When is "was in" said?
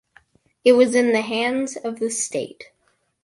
0.73-1.11